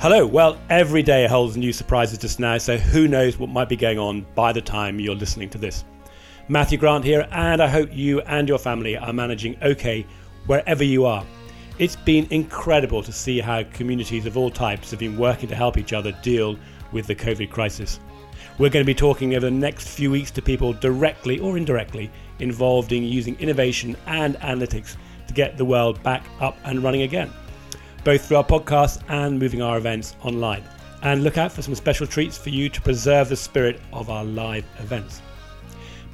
[0.00, 0.24] Hello.
[0.24, 3.98] Well, every day holds new surprises just now, so who knows what might be going
[3.98, 5.82] on by the time you're listening to this.
[6.46, 10.06] Matthew Grant here, and I hope you and your family are managing okay
[10.46, 11.26] wherever you are.
[11.80, 15.76] It's been incredible to see how communities of all types have been working to help
[15.76, 16.56] each other deal
[16.92, 17.98] with the COVID crisis.
[18.56, 22.08] We're going to be talking over the next few weeks to people directly or indirectly
[22.38, 24.94] involved in using innovation and analytics
[25.26, 27.32] to get the world back up and running again
[28.04, 30.64] both through our podcast and moving our events online.
[31.02, 34.24] And look out for some special treats for you to preserve the spirit of our
[34.24, 35.22] live events.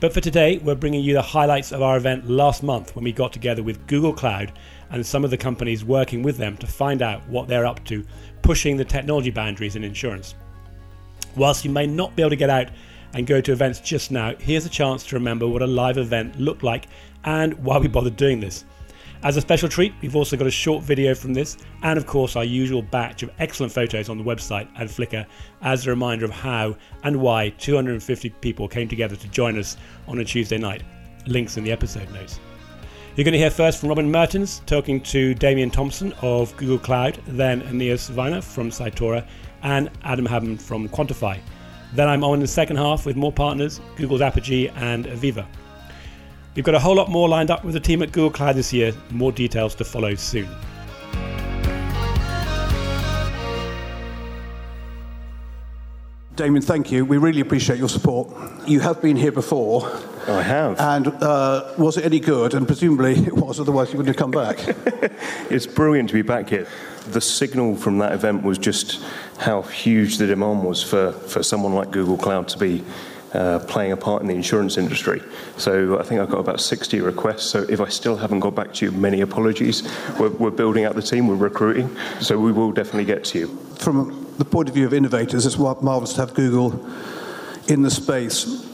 [0.01, 3.13] But for today, we're bringing you the highlights of our event last month when we
[3.13, 4.53] got together with Google Cloud
[4.91, 8.05] and some of the companies working with them to find out what they're up to,
[8.43, 10.35] pushing the technology boundaries in insurance.
[11.37, 12.69] Whilst you may not be able to get out
[13.15, 16.39] and go to events just now, here's a chance to remember what a live event
[16.39, 16.87] looked like
[17.25, 18.65] and why we bothered doing this.
[19.25, 22.37] As a special treat, we've also got a short video from this, and of course,
[22.37, 25.25] our usual batch of excellent photos on the website and Flickr
[25.63, 30.19] as a reminder of how and why 250 people came together to join us on
[30.19, 30.83] a Tuesday night.
[31.27, 32.39] Links in the episode notes.
[33.17, 37.19] You're going to hear first from Robin Merttens talking to Damion Thompson of Google Cloud,
[37.27, 39.27] then Aeneas Wiener from Cytora,
[39.63, 41.41] and Adam Hammond from Quantiphi.
[41.95, 45.47] Then I'm on in the second half with more partners, Google's Apigee and Aviva.
[46.55, 48.73] We've got a whole lot more lined up with the team at Google Cloud this
[48.73, 48.93] year.
[49.11, 50.49] More details to follow soon.
[56.37, 57.05] Damion, thank you.
[57.05, 58.29] We really appreciate your support.
[58.67, 59.89] You have been here before.
[60.29, 60.81] I have.
[60.81, 62.55] And uh, was it any good?
[62.55, 64.59] And presumably it was, otherwise you wouldn't have come back.
[65.51, 66.67] it's brilliant to be back here.
[67.09, 69.03] The signal from that event was just
[69.39, 72.83] how huge the demand was for, for someone like Google Cloud to be
[73.35, 75.23] uh, playing a part in the insurance industry.
[75.57, 77.45] So I think I've got about 60 requests.
[77.45, 79.83] So if I still haven't got back to you, many apologies.
[80.19, 83.47] We're, we're building out the team, we're recruiting, so we will definitely get to you.
[83.79, 86.73] From the point of view of innovators, it's marvelous to have Google
[87.69, 88.65] in the space.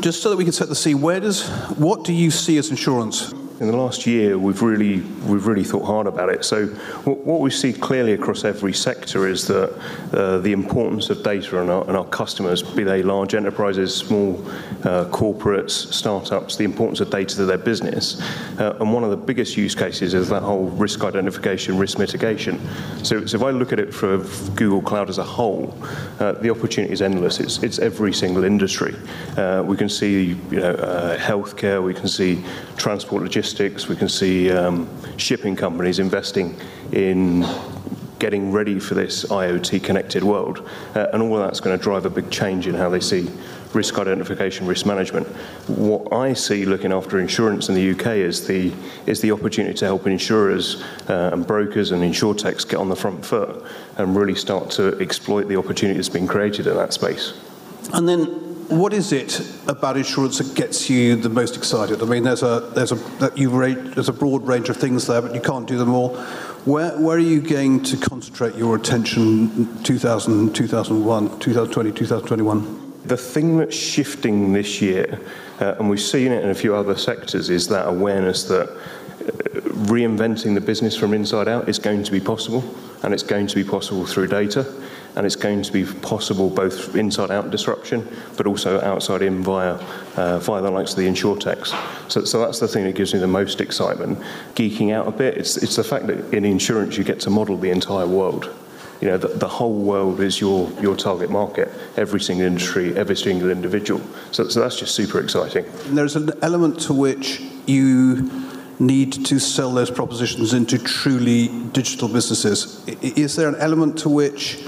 [0.00, 2.70] Just so that we can set the scene, where does what do you see as
[2.70, 3.32] insurance?
[3.60, 6.46] In the last year, we've really we've really thought hard about it.
[6.46, 6.68] So
[7.04, 9.78] what, we see clearly across every sector is that
[10.14, 14.42] uh, the importance of data and our, and our, customers, be they large enterprises, small
[14.84, 18.18] uh, corporates, startups, the importance of data to their business.
[18.58, 22.58] Uh, and one of the biggest use cases is that whole risk identification, risk mitigation.
[23.04, 24.18] So, so if I look at it for
[24.54, 25.76] Google Cloud as a whole,
[26.18, 27.38] uh, the opportunity is endless.
[27.40, 28.96] It's, it's every single industry.
[29.36, 32.42] Uh, we can see you know, uh, healthcare, we can see
[32.76, 36.56] transport logistics logistics, we can see um, shipping companies investing
[36.92, 37.44] in
[38.20, 40.68] getting ready for this IoT connected world.
[40.94, 43.28] Uh, and all of that's going to drive a big change in how they see
[43.72, 45.26] risk identification, risk management.
[45.66, 48.72] What I see looking after insurance in the UK is the,
[49.06, 53.24] is the opportunity to help insurers uh, and brokers and insurtechs get on the front
[53.24, 53.64] foot
[53.96, 57.32] and really start to exploit the opportunity that's been created in that space.
[57.92, 62.02] And then what is it about insurance that gets you the most excited?
[62.02, 65.34] I mean, there's a there's a you there's a broad range of things there, but
[65.34, 66.16] you can't do them all.
[66.64, 69.82] Where where are you going to concentrate your attention?
[69.82, 72.92] 2000, 2001, 2020, 2021.
[73.04, 75.20] The thing that's shifting this year,
[75.60, 79.60] uh, and we've seen it in a few other sectors, is that awareness that uh,
[79.88, 82.62] reinventing the business from inside out is going to be possible,
[83.02, 84.64] and it's going to be possible through data
[85.16, 88.06] and it's going to be possible both inside out disruption,
[88.36, 89.74] but also outside in via,
[90.16, 91.74] uh, via the likes of the insurtechs.
[92.10, 94.18] So, so that's the thing that gives me the most excitement.
[94.54, 97.56] Geeking out a bit, it's, it's the fact that in insurance you get to model
[97.56, 98.54] the entire world.
[99.00, 103.16] You know, the, the whole world is your, your target market, every single industry, every
[103.16, 104.02] single individual.
[104.30, 105.64] So, so that's just super exciting.
[105.86, 108.30] And there's an element to which you
[108.78, 112.86] need to sell those propositions into truly digital businesses.
[113.02, 114.58] Is there an element to which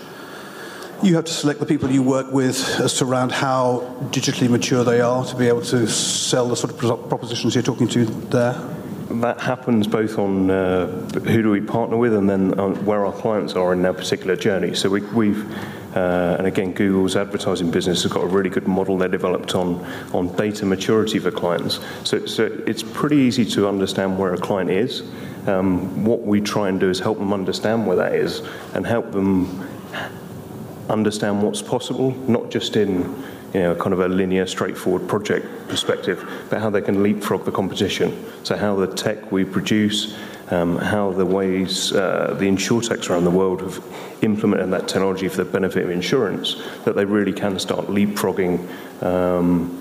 [1.02, 4.84] you have to select the people you work with as to around how digitally mature
[4.84, 8.52] they are to be able to sell the sort of propositions you're talking to there?
[9.10, 12.50] That happens both on uh, who do we partner with and then
[12.86, 14.74] where our clients are in their particular journey.
[14.74, 15.00] So we,
[15.34, 19.54] have uh, and again, Google's advertising business has got a really good model they developed
[19.54, 19.84] on,
[20.14, 21.80] on data maturity for clients.
[22.04, 25.02] So, so it's pretty easy to understand where a client is.
[25.46, 28.40] Um, what we try and do is help them understand where that is
[28.74, 29.68] and help them
[30.92, 33.00] understand what's possible, not just in
[33.54, 37.52] you know, kind of a linear, straightforward project perspective, but how they can leapfrog the
[37.52, 38.24] competition.
[38.44, 40.16] So how the tech we produce,
[40.50, 43.84] um, how the ways uh, the insurtechs around the world have
[44.22, 49.78] implemented that technology for the benefit of insurance, that they really can start leapfrogging um,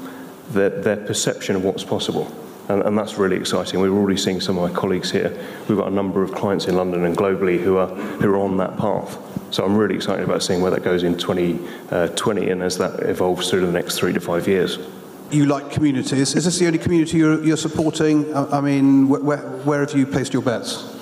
[0.50, 2.34] their, their perception of what's possible.
[2.68, 3.80] And, and, that's really exciting.
[3.80, 5.38] We're already seeing some of my colleagues here.
[5.68, 8.58] We've got a number of clients in London and globally who are, who are on
[8.58, 9.18] that path.
[9.52, 13.02] So I'm really excited about seeing where that goes in 2020 uh, and as that
[13.02, 14.80] evolves through the next three to five years.
[15.30, 16.36] You like communities.
[16.36, 18.34] Is this the only community you're, you're supporting?
[18.34, 20.96] I, I mean, where, where have you placed your bets?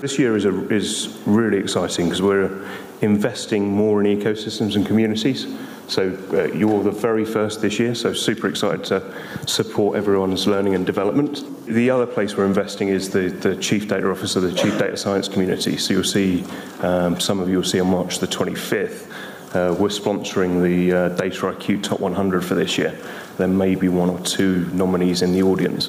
[0.00, 2.68] This year is, a, is really exciting because we're
[3.02, 5.46] investing more in ecosystems and communities.
[5.88, 9.14] So uh, you're the very first this year, so super excited to
[9.46, 11.44] support everyone's learning and development.
[11.66, 15.28] The other place we're investing is the, the Chief Data Officer, the Chief Data Science
[15.28, 15.76] community.
[15.76, 16.44] So you'll see,
[16.80, 19.10] um, some of you will see on March the 25th,
[19.54, 22.98] uh, we're sponsoring the uh, Data IQ Top 100 for this year.
[23.38, 25.88] There may be one or two nominees in the audience.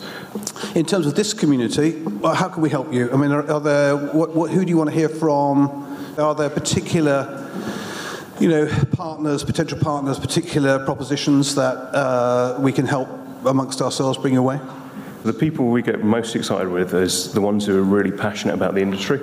[0.76, 3.12] In terms of this community, how can we help you?
[3.12, 5.86] I mean, are, are there, what, what, who do you want to hear from?
[6.18, 7.47] Are there particular
[8.40, 13.10] you know, partners, potential partners, particular propositions that uh, we can help
[13.46, 14.60] amongst ourselves bring away?
[15.24, 18.76] The people we get most excited with is the ones who are really passionate about
[18.76, 19.20] the industry.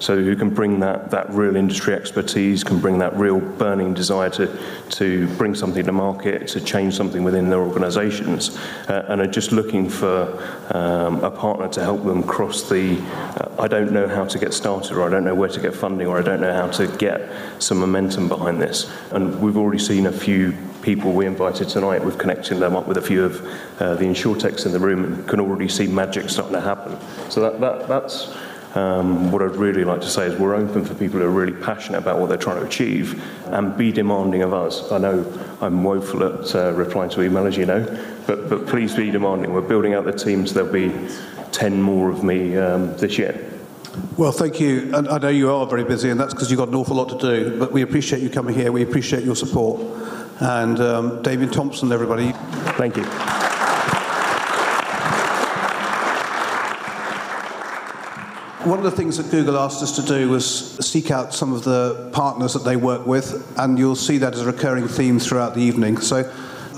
[0.00, 4.30] So who can bring that, that real industry expertise, can bring that real burning desire
[4.30, 4.58] to,
[4.90, 8.56] to bring something to market, to change something within their organisations,
[8.88, 10.22] uh, and are just looking for
[10.70, 12.98] um, a partner to help them cross the,
[13.40, 15.74] uh, I don't know how to get started, or I don't know where to get
[15.74, 17.28] funding, or I don't know how to get
[17.58, 18.90] some momentum behind this.
[19.10, 20.52] And we've already seen a few
[20.82, 23.44] people we invited tonight, we've connected them up with a few of
[23.80, 26.96] uh, the insurtechs in the room and can already see magic starting to happen.
[27.30, 28.32] So that, that, that's
[28.74, 31.58] um, what I'd really like to say is we're open for people who are really
[31.62, 34.92] passionate about what they're trying to achieve and be demanding of us.
[34.92, 35.24] I know
[35.60, 37.84] I'm woeful at uh, replying to email, as you know,
[38.26, 39.52] but, but please be demanding.
[39.52, 40.52] We're building out the teams.
[40.52, 40.92] There'll be
[41.52, 43.44] 10 more of me um, this year.
[44.16, 44.94] Well, thank you.
[44.94, 47.08] And I know you are very busy, and that's because you've got an awful lot
[47.08, 47.58] to do.
[47.58, 48.70] But we appreciate you coming here.
[48.70, 49.80] We appreciate your support.
[50.40, 52.32] And um, Damion Thompson, everybody.
[52.76, 53.47] Thank you.
[58.68, 61.64] One of the things that Google asked us to do was seek out some of
[61.64, 65.54] the partners that they work with, and you'll see that as a recurring theme throughout
[65.54, 65.96] the evening.
[66.02, 66.22] So,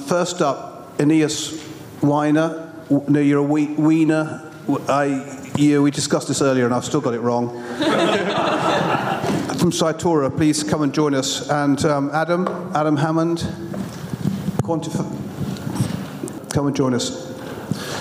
[0.06, 1.60] first up, Aeneas
[2.00, 2.72] Wiener.
[3.08, 3.74] No, you're a we-.
[4.88, 7.48] I, yeah, we discussed this earlier, and I've still got it wrong.
[9.58, 11.50] From Cytora, please come and join us.
[11.50, 13.38] And um, Adam, Adam Hammond,
[14.62, 16.52] Quantiphi.
[16.52, 17.29] Come and join us.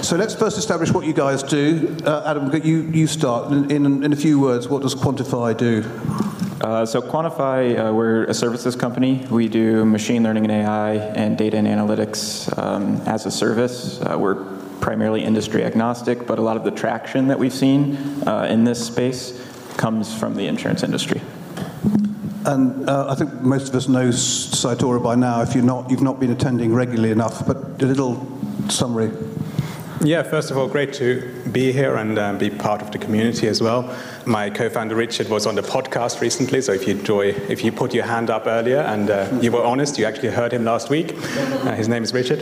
[0.02, 1.96] So let's first establish what you guys do.
[2.06, 3.52] Uh, Adam, you, you start.
[3.52, 5.84] In, in, in, a few words, what does Quantiphi do?
[6.62, 9.26] Uh, so Quantiphi, uh, we're a services company.
[9.30, 14.02] We do machine learning and AI and data and analytics um, as a service.
[14.02, 14.36] Uh, we're
[14.80, 18.84] primarily industry agnostic, but a lot of the traction that we've seen uh, in this
[18.84, 19.38] space
[19.76, 21.22] comes from the insurance industry.
[22.46, 26.02] And uh, I think most of us know Cytora by now if you're not, you've
[26.02, 28.26] not been attending regularly enough, but a little
[28.70, 29.12] summary.
[30.02, 33.50] Yeah, first of all, great to be here and um, be part of the community
[33.50, 33.94] as well.
[34.26, 37.94] My co-founder Richard was on the podcast recently, so if you enjoy, if you put
[37.94, 41.16] your hand up earlier and uh, you were honest, you actually heard him last week.
[41.18, 42.40] Uh, his name is Richard.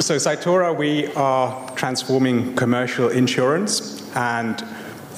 [0.00, 4.64] So Cytora, we are transforming commercial insurance and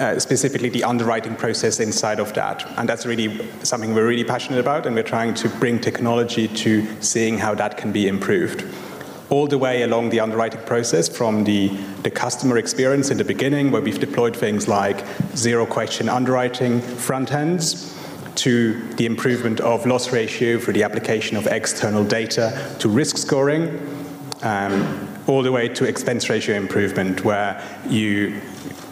[0.01, 2.69] uh, specifically the underwriting process inside of that.
[2.79, 6.85] And that's really something we're really passionate about, and we're trying to bring technology to
[7.01, 8.65] seeing how that can be improved
[9.31, 11.69] all the way along the underwriting process from the,
[12.03, 15.05] the customer experience in the beginning, where we've deployed things like
[15.35, 17.91] zero question underwriting front ends,
[18.35, 23.81] to the improvement of loss ratio through the application of external data to risk scoring,
[24.43, 28.41] um, all the way to expense ratio improvement, where you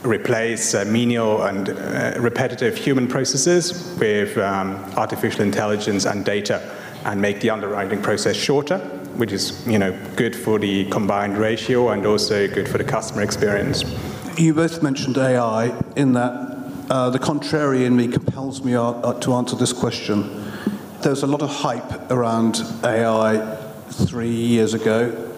[0.04, 6.74] replace uh, menial and uh, repetitive human processes with um, artificial intelligence and data
[7.04, 11.90] and make the underwriting process shorter which is you know good for the combined ratio
[11.90, 13.84] and also good for the customer experience.
[14.38, 16.52] You both mentioned AI in that
[16.90, 20.50] uh, the contrary in me compels me uh, to answer this question.
[21.00, 25.30] There's a lot of hype around AI three years ago.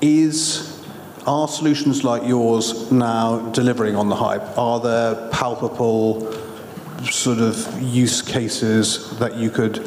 [0.00, 0.84] Is
[1.26, 4.58] are solutions like yours now delivering on the hype?
[4.58, 6.32] Are there palpable
[7.04, 9.78] sort of use cases that you could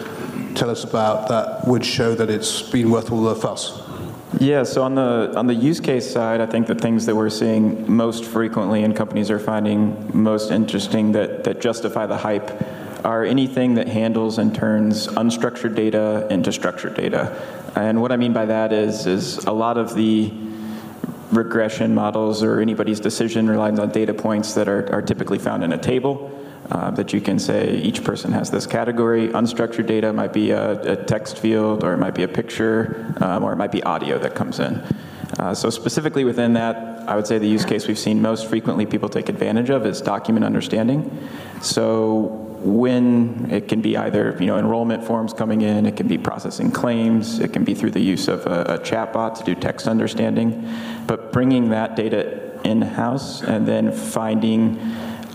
[0.56, 3.82] tell us about that would show that it's been worth all the fuss?
[4.40, 7.30] Yeah, so on the on the use case side, I think the things that we're
[7.30, 12.52] seeing most frequently and companies are finding most interesting that, that justify the hype
[13.06, 17.40] are anything that handles and turns unstructured data into structured data.
[17.76, 20.34] And what I mean by that is is a lot of the
[21.32, 25.74] regression models or anybody's decision relies on data points that are, are typically found in
[25.74, 26.32] a table
[26.72, 29.28] uh, that you can say each person has this category.
[29.30, 33.44] Unstructured data might be a, a text field, or it might be a picture, um,
[33.44, 34.82] or it might be audio that comes in.
[35.40, 38.86] Uh, so specifically within that, I would say the use case we've seen most frequently
[38.86, 41.28] people take advantage of is document understanding.
[41.62, 46.18] So when it can be either you know enrollment forms coming in, it can be
[46.18, 49.88] processing claims, it can be through the use of a, a chatbot to do text
[49.88, 50.70] understanding,
[51.08, 54.80] but bringing that data in-house and then finding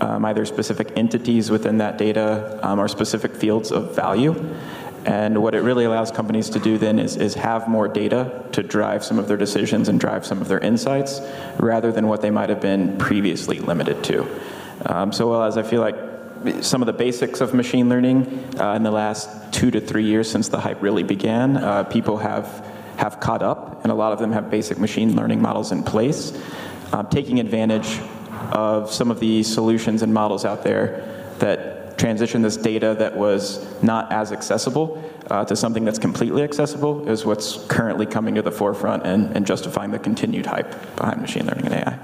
[0.01, 4.33] um, either specific entities within that data um, or specific fields of value.
[5.05, 8.63] And what it really allows companies to do then is, is have more data to
[8.63, 11.21] drive some of their decisions and drive some of their insights
[11.57, 14.27] rather than what they might have been previously limited to.
[14.85, 15.95] Um, so, well, as I feel like
[16.61, 20.29] some of the basics of machine learning uh, in the last two to three years
[20.29, 22.65] since the hype really began, uh, people have,
[22.97, 26.31] have caught up, and a lot of them have basic machine learning models in place,
[26.93, 27.99] uh, taking advantage
[28.51, 31.05] of some of the solutions and models out there
[31.39, 37.07] that transition this data that was not as accessible uh, to something that's completely accessible
[37.07, 41.45] is what's currently coming to the forefront and, and justifying the continued hype behind machine
[41.45, 41.99] learning and AI.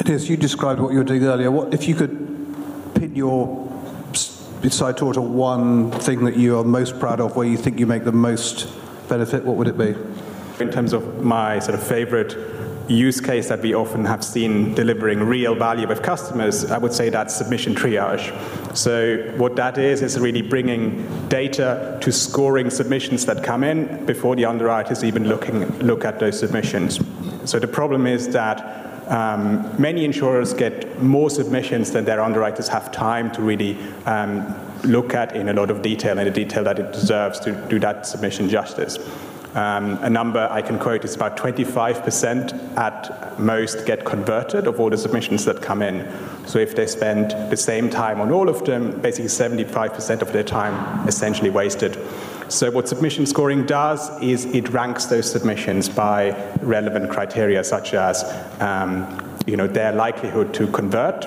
[0.00, 0.28] It is.
[0.28, 1.50] You described what you were doing earlier.
[1.50, 3.66] What if you could pin your
[4.12, 8.04] Cytora to one thing that you are most proud of, where you think you make
[8.04, 8.68] the most
[9.08, 9.44] benefit?
[9.44, 9.94] What would it be?
[10.62, 12.36] In terms of my sort of favorite
[12.88, 17.10] use case that we often have seen delivering real value with customers, I would say
[17.10, 18.32] that's submission triage.
[18.76, 24.36] So what that is is really bringing data to scoring submissions that come in before
[24.36, 27.00] the underwriters even looking look at those submissions.
[27.44, 32.92] So the problem is that um, many insurers get more submissions than their underwriters have
[32.92, 34.54] time to really um,
[34.84, 37.78] look at in a lot of detail, in the detail that it deserves to do
[37.78, 38.98] that submission justice.
[39.58, 44.88] Um, a number I can quote is about 25% at most get converted of all
[44.88, 46.08] the submissions that come in.
[46.46, 50.44] So if they spend the same time on all of them, basically 75% of their
[50.44, 51.98] time essentially wasted.
[52.46, 58.22] So what submission scoring does is it ranks those submissions by relevant criteria such as
[58.60, 59.04] um,
[59.44, 61.24] you know, their likelihood to convert,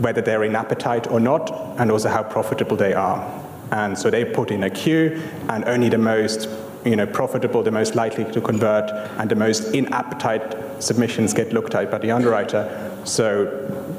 [0.00, 1.48] whether they're in appetite or not,
[1.78, 3.44] and also how profitable they are.
[3.70, 6.48] And so they put in a queue, and only the most
[6.86, 11.52] you know, profitable, the most likely to convert, and the most in appetite submissions get
[11.52, 12.64] looked at by the underwriter.
[13.04, 13.46] So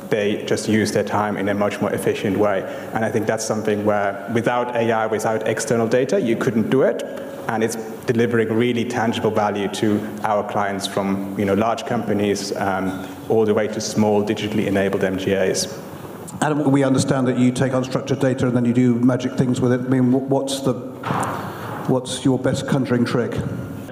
[0.10, 2.62] they just use their time in a much more efficient way.
[2.94, 7.04] And I think that's something where without AI, without external data, you couldn't do it.
[7.48, 7.76] And it's
[8.06, 13.54] delivering really tangible value to our clients from you know, large companies um, all the
[13.54, 15.84] way to small digitally enabled MGAs.
[16.42, 19.72] And we understand that you take unstructured data and then you do magic things with
[19.72, 19.82] it.
[19.82, 20.74] I mean, what's the
[21.88, 23.34] What's your best conjuring trick?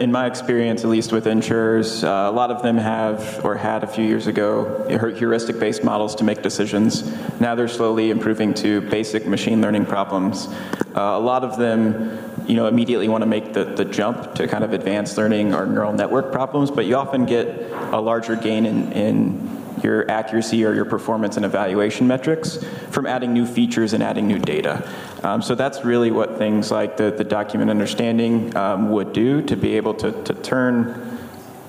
[0.01, 3.85] In my experience, at least with insurers, uh, a lot of them have or had
[3.85, 4.85] a few years ago
[5.17, 7.09] heuristic based models to make decisions.
[7.39, 10.47] Now they're slowly improving to basic machine learning problems.
[10.93, 14.45] Uh, a lot of them you know, immediately want to make the, the jump to
[14.45, 17.47] kind of advanced learning or neural network problems, but you often get
[17.93, 23.33] a larger gain in, in your accuracy or your performance and evaluation metrics from adding
[23.33, 24.87] new features and adding new data.
[25.23, 29.55] Um, so that's really what things like the, the document understanding um, would do to
[29.55, 31.19] be able to, to turn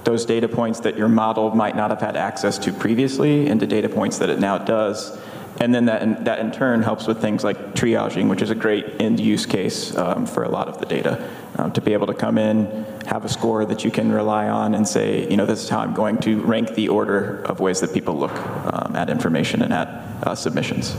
[0.05, 3.89] those data points that your model might not have had access to previously into data
[3.89, 5.19] points that it now does.
[5.59, 8.55] And then that in, that in turn helps with things like triaging, which is a
[8.55, 11.29] great end use case um, for a lot of the data.
[11.57, 14.75] Um, to be able to come in, have a score that you can rely on,
[14.75, 17.81] and say, you know, this is how I'm going to rank the order of ways
[17.81, 18.37] that people look
[18.73, 19.89] um, at information and at
[20.23, 20.95] uh, submissions.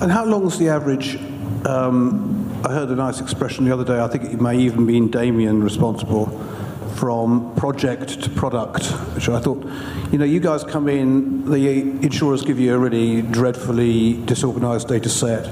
[0.00, 1.16] And how long is the average?
[1.66, 4.00] Um, I heard a nice expression the other day.
[4.00, 6.26] I think it may even been Damion responsible
[6.94, 9.64] from project to product, which I thought,
[10.12, 15.08] you know, you guys come in, the insurers give you a really dreadfully disorganized data
[15.08, 15.46] set.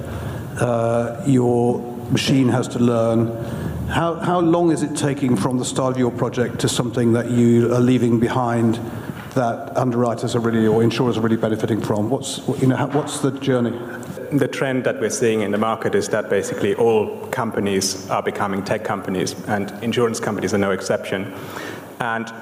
[0.60, 1.80] Uh, your
[2.10, 3.28] machine has to learn.
[3.88, 7.30] How, how long is it taking from the start of your project to something that
[7.30, 8.76] you are leaving behind
[9.34, 12.08] that underwriters are really or insurers are really benefiting from?
[12.08, 13.76] What's, you know, what's the journey?
[14.38, 18.64] The trend that we're seeing in the market is that basically all companies are becoming
[18.64, 21.32] tech companies, and insurance companies are no exception.
[22.00, 22.32] And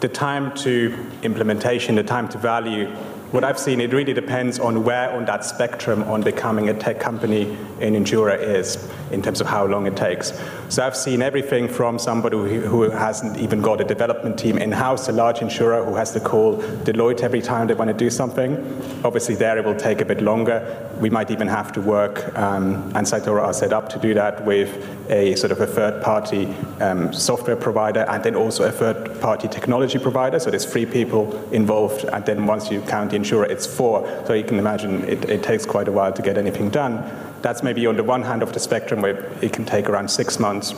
[0.00, 2.94] the time to implementation, the time to value
[3.30, 6.98] what I've seen, it really depends on where on that spectrum on becoming a tech
[6.98, 10.32] company an insurer is in terms of how long it takes.
[10.70, 15.12] So I've seen everything from somebody who, hasn't even got a development team in-house, a
[15.12, 18.56] large insurer who has to call Deloitte every time they want to do something.
[19.04, 20.88] Obviously there it will take a bit longer.
[20.98, 24.44] We might even have to work, um, and Cytora are set up to do that
[24.44, 24.70] with
[25.10, 26.46] a sort of a third-party
[26.80, 30.38] um, software provider and then also a third-party technology provider.
[30.38, 34.06] So there's three people involved, and then once you count the insurer, it's four.
[34.26, 37.04] So you can imagine it, it takes quite a while to get anything done.
[37.42, 40.38] That's maybe on the one hand of the spectrum where it can take around six
[40.38, 40.74] months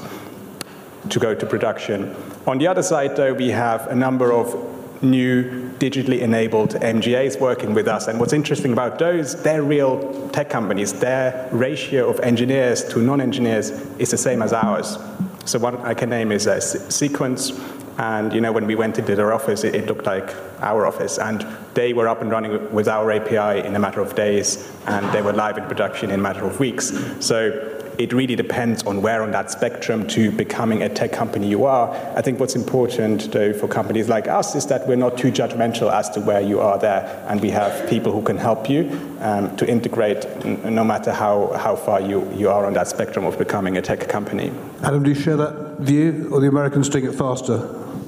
[1.09, 2.15] to go to production.
[2.47, 4.55] On the other side, though, we have a number of
[5.03, 8.07] new digitally enabled MGAs working with us.
[8.07, 10.93] And what's interesting about those, they're real tech companies.
[10.93, 14.99] Their ratio of engineers to non-engineers is the same as ours.
[15.47, 17.51] So one I can name is uh, a Sequence,
[18.00, 21.19] and you know when we went into their office, it, it looked like our office,
[21.19, 25.04] and they were up and running with our API in a matter of days, and
[25.12, 26.92] they were live in production in a matter of weeks.
[27.21, 31.66] So it really depends on where on that spectrum to becoming a tech company you
[31.66, 31.90] are.
[32.16, 35.92] I think what's important, though, for companies like us is that we're not too judgmental
[35.92, 38.88] as to where you are there, and we have people who can help you
[39.21, 40.25] um, to integrate
[40.64, 44.09] no matter how, how far you, you are on that spectrum of becoming a tech
[44.09, 44.50] company.
[44.83, 47.59] Adam, do you share that view, or the Americans doing it faster?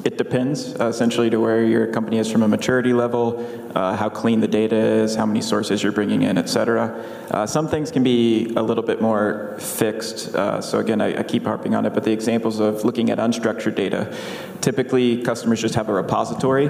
[0.05, 3.39] It depends uh, essentially to where your company is from a maturity level,
[3.77, 6.89] uh, how clean the data is, how many sources you're bringing in, et cetera.
[7.31, 10.35] Uh, some things can be a little bit more fixed.
[10.35, 13.19] Uh, so again, I, I, keep harping on it, but the examples of looking at
[13.19, 14.13] unstructured data,
[14.61, 16.69] typically customers just have a repository.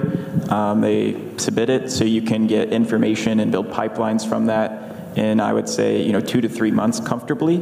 [0.49, 5.39] Um, they submit it so you can get information and build pipelines from that in,
[5.39, 7.57] I would say, you know, two to three months comfortably,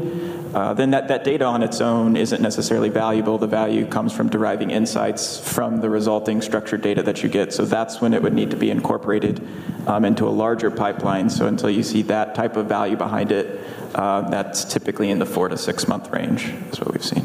[0.53, 3.38] uh, then that, that data on its own isn't necessarily valuable.
[3.38, 7.53] The value comes from deriving insights from the resulting structured data that you get.
[7.53, 9.48] So that's when it would need to be incorporated
[9.88, 11.29] um, into a larger pipeline.
[11.29, 13.62] So until you see that type of value behind it,
[13.96, 17.24] uh, that's typically in the four to six month range, is what we've seen.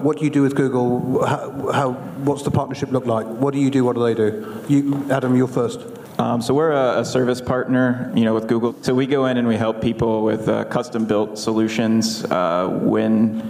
[0.00, 1.26] What do you do with Google?
[1.26, 3.26] How, how, what's the partnership look like?
[3.26, 3.84] What do you do?
[3.84, 4.64] What do they do?
[4.68, 5.80] You, Adam, you're first.
[6.20, 8.76] Um, so we're a, a, service partner, you know, with Google.
[8.82, 13.40] So we go in and we help people with uh, custom-built solutions uh, when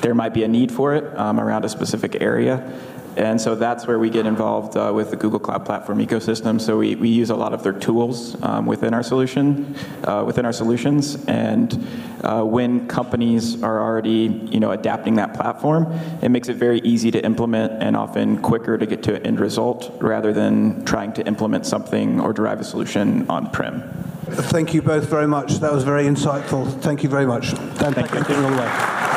[0.00, 2.72] there might be a need for it um, around a specific area.
[3.16, 6.60] And so that's where we get involved uh, with the Google Cloud Platform ecosystem.
[6.60, 9.74] So we, we use a lot of their tools um, within our solution,
[10.04, 11.24] uh, within our solutions.
[11.24, 11.86] And
[12.22, 17.10] uh, when companies are already, you know, adapting that platform, it makes it very easy
[17.10, 21.26] to implement and often quicker to get to an end result rather than trying to
[21.26, 23.80] implement something or derive a solution on-prem.
[24.28, 25.60] Thank you both very much.
[25.60, 26.70] That was very insightful.
[26.82, 27.54] Thank you very much.
[27.78, 28.34] Dan, thank, thank you.
[28.34, 29.15] all the way.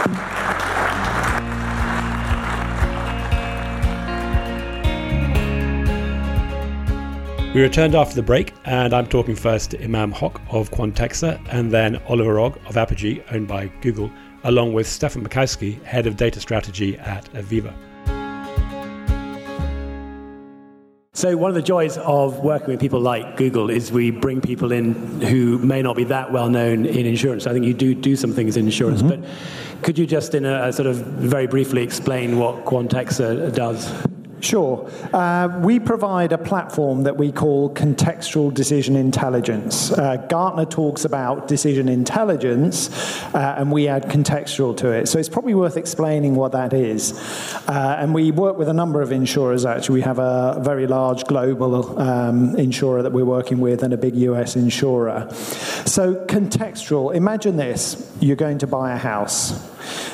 [7.60, 11.70] We returned after the break, and I'm talking first to Imam Hoque of Quantexa and
[11.70, 14.10] then Oliver Ogg of Apigee, owned by Google,
[14.46, 17.74] along with Stefan Makowski, head of data strategy at Aviva.
[21.14, 24.72] So, one of the joys of working with people like Google is we bring people
[24.72, 27.46] in who may not be that well known in insurance.
[27.46, 29.22] I think you do do some things in insurance, mm-hmm.
[29.22, 33.92] but could you just, in a, a, sort of very briefly, explain what Quantexa does?
[34.42, 34.90] Sure.
[35.14, 39.92] Uh, we provide a platform that we call contextual decision intelligence.
[39.92, 42.90] Uh, Gartner talks about decision intelligence,
[43.34, 45.08] uh, and we add contextual to it.
[45.08, 47.14] So it's probably worth explaining what that is.
[47.68, 49.96] Uh, and we work with a number of insurers, actually.
[49.96, 54.16] We have a very large global um, insurer that we're working with and a big
[54.16, 55.28] US insurer.
[55.86, 59.54] So, contextual, imagine this you're going to buy a house.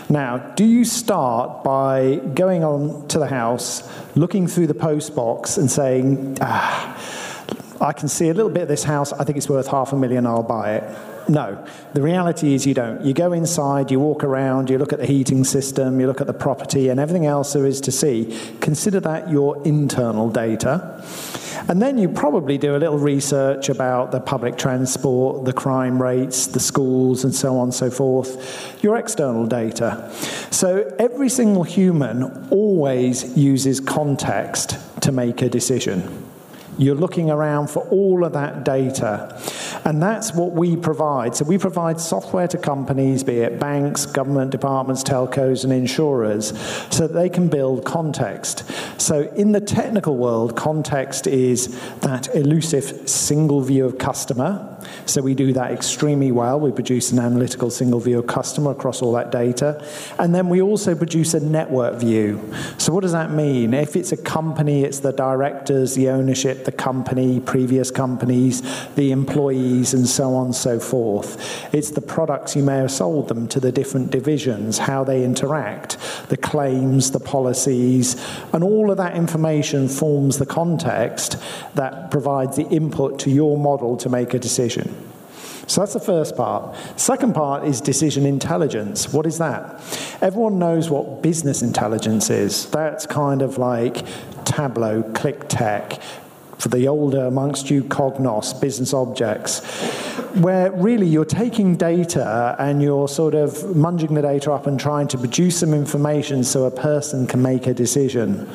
[0.10, 5.58] Now, do you start by going on to the house, looking through the post box,
[5.58, 6.96] and saying, ah,
[7.82, 9.96] I can see a little bit of this house, I think it's worth half a
[9.96, 10.98] million, I'll buy it?
[11.28, 11.66] No.
[11.94, 13.04] The reality is you don't.
[13.04, 16.28] You go inside, you walk around, you look at the heating system, you look at
[16.28, 18.38] the property, and everything else there is to see.
[18.62, 21.04] Consider that your internal data.
[21.68, 26.46] And then you probably do a little research about the public transport, the crime rates,
[26.46, 30.12] the schools, and so on and so forth, your external data.
[30.52, 36.24] So every single human always uses context to make a decision.
[36.78, 39.42] You're looking around for all of that data.
[39.86, 41.36] And that's what we provide.
[41.36, 46.48] So we provide software to companies, be it banks, government departments, telcos, and insurers,
[46.90, 48.64] so that they can build context.
[49.00, 54.75] So in the technical world, context is that elusive single view of customer.
[55.06, 56.60] So we do that extremely well.
[56.60, 59.86] We produce an analytical single view of customer across all that data.
[60.20, 62.54] And then we also produce a network view.
[62.78, 63.74] So what does that mean?
[63.74, 68.62] If it's a company, it's the directors, the ownership, the company, previous companies,
[68.96, 71.74] the employees, and so on and so forth.
[71.74, 75.98] It's the products you may have sold them to the different divisions, how they interact,
[76.30, 78.16] the claims, the policies,
[78.54, 81.38] and all of that information forms the context
[81.76, 84.95] that provides the input to your model to make a decision.
[85.68, 86.76] So that's the first part.
[87.00, 89.12] Second part is decision intelligence.
[89.12, 89.82] What is that?
[90.22, 92.70] Everyone knows what business intelligence is.
[92.70, 94.06] That's kind of like
[94.46, 96.02] Tableau, QlikTech,
[96.60, 99.60] for the older amongst you, Cognos, business objects,
[100.36, 105.08] where really you're taking data and you're sort of munging the data up and trying
[105.10, 108.50] to produce some information so a person can make a decision.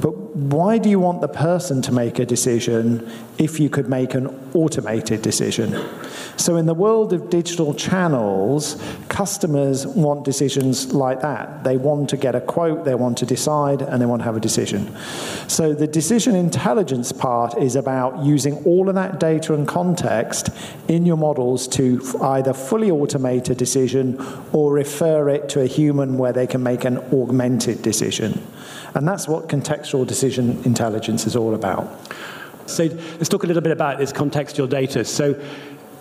[0.00, 4.12] But why do you want the person to make a decision if you could make
[4.14, 5.82] an automated decision.
[6.36, 11.64] So, in the world of digital channels, customers want decisions like that.
[11.64, 14.36] They want to get a quote, they want to decide, and they want to have
[14.36, 14.94] a decision.
[15.48, 20.50] So, the decision intelligence part is about using all of that data and context
[20.86, 24.20] in your models to either fully automate a decision
[24.52, 28.42] or refer it to a human where they can make an augmented decision.
[28.94, 31.88] And that's what contextual decision intelligence is all about.
[32.66, 35.04] So let's talk a little bit about this contextual data.
[35.04, 35.34] So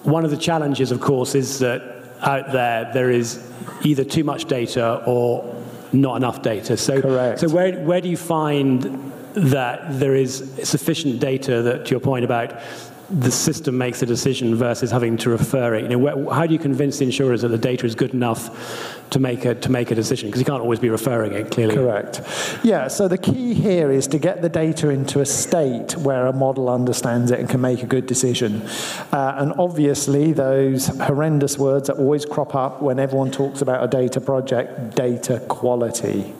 [0.03, 1.81] one of the challenges, of course, is that
[2.21, 3.45] out there there is
[3.83, 5.55] either too much data or
[5.91, 6.77] not enough data.
[6.77, 7.39] So, Correct.
[7.39, 12.25] so where, where do you find that there is sufficient data that, to your point
[12.25, 12.59] about
[13.11, 15.89] the system makes a decision versus having to refer it?
[15.89, 19.19] You know, how do you convince the insurers that the data is good enough to
[19.19, 20.29] make a, to make a decision?
[20.29, 21.75] Because you can't always be referring it, clearly.
[21.75, 22.21] Correct.
[22.63, 26.33] Yeah, so the key here is to get the data into a state where a
[26.33, 28.61] model understands it and can make a good decision.
[29.11, 33.87] Uh, and obviously, those horrendous words that always crop up when everyone talks about a
[33.87, 36.33] data project data quality.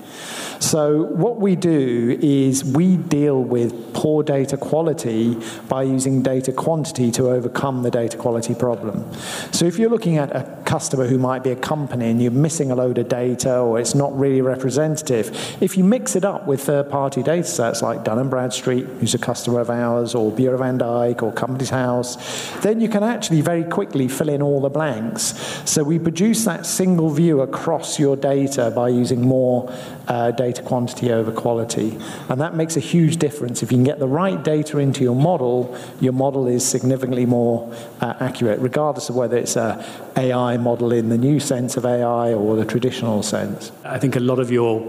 [0.59, 5.37] So, what we do is we deal with poor data quality
[5.69, 9.09] by using data quantity to overcome the data quality problem.
[9.51, 12.71] So, if you're looking at a customer who might be a company and you're missing
[12.71, 16.61] a load of data or it's not really representative, if you mix it up with
[16.61, 20.57] third party data sets like Dun & Bradstreet, who's a customer of ours, or Bureau
[20.57, 22.17] van Dijk, or Companies House,
[22.59, 25.61] then you can actually very quickly fill in all the blanks.
[25.63, 29.73] So, we produce that single view across your data by using more
[30.09, 31.97] uh, data quantity over quality.
[32.27, 33.63] And that makes a huge difference.
[33.63, 37.73] If you can get the right data into your model, your model is significantly more
[38.01, 39.85] uh, accurate, regardless of whether it's a
[40.17, 43.71] AI model in the new sense of AI or the traditional sense.
[43.85, 44.81] I think a lot of your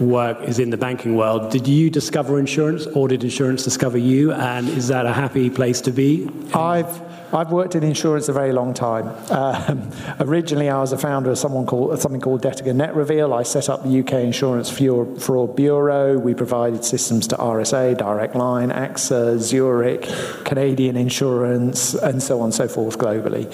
[0.00, 1.50] work is in the banking world.
[1.50, 4.32] Did you discover insurance, or did insurance discover you?
[4.32, 6.28] And is that a happy place to be?
[6.54, 9.08] I've I've worked in insurance a very long time.
[9.30, 13.36] Um, originally, I was a founder of someone called, something called Detica NetReveal.
[13.36, 16.18] I set up the UK Insurance Fraud Bureau.
[16.18, 20.02] We provided systems to RSA, Direct Line, AXA, Zurich,
[20.44, 23.46] Canadian Insurance, and so on and so forth globally.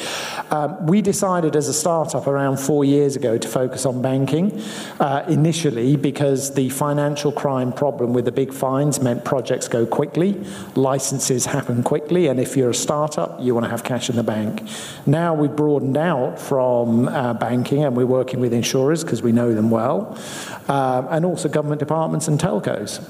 [0.52, 4.62] Um, we decided as a startup around four years ago to focus on banking
[5.00, 10.40] uh, initially because the financial crime problem with the big fines meant projects go quickly,
[10.76, 14.22] licenses happen quickly, and if you're a startup, you want to have cash in the
[14.22, 14.62] bank.
[15.07, 19.55] Now we've broadened out from uh, banking and we're working with insurers because we know
[19.55, 20.18] them well,
[20.68, 23.03] uh, and also government departments and telcos.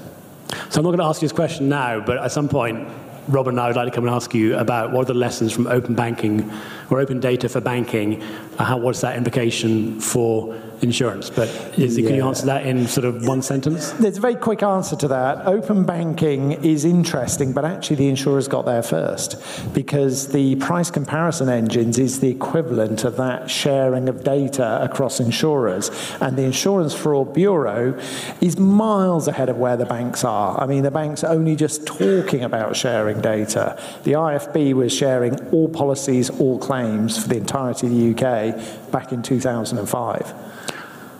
[0.69, 2.87] So I'm not going to ask you this question now, but at some point,
[3.27, 5.51] Robin and I would like to come and ask you about what are the lessons
[5.51, 6.51] from open banking
[6.91, 8.21] or open data for banking.
[8.21, 11.29] Uh, how, what's that implication for insurance?
[11.29, 12.07] But is, yeah.
[12.07, 13.91] can you answer that in sort of one sentence?
[13.91, 15.45] There's a very quick answer to that.
[15.45, 19.41] Open banking is interesting, but actually the insurers got there first
[19.73, 25.89] because the price comparison engines is the equivalent of that sharing of data across insurers.
[26.21, 27.99] And the Insurance Fraud Bureau
[28.41, 30.59] is miles ahead of where the banks are.
[30.59, 33.81] I mean, the banks are only just talking about sharing data.
[34.03, 39.11] The IFB was sharing all policies, all claims for the entirety of the UK back
[39.11, 40.33] in 2005.